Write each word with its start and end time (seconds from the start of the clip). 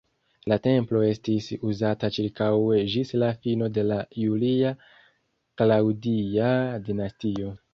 La 0.51 0.55
templo 0.67 1.01
estis 1.07 1.49
uzata 1.71 2.09
ĉirkaŭe 2.15 2.79
ĝis 2.95 3.13
la 3.25 3.29
fino 3.43 3.69
de 3.77 3.83
la 3.91 4.01
Julia-Klaŭdia 4.23 6.51
dinastio. 6.89 7.55